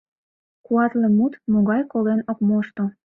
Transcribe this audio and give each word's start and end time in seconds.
Куатле 0.65 1.07
мут— 1.17 1.33
могай 1.51 1.81
колен 1.91 2.21
ок 2.31 2.39
мошто. 2.47 2.83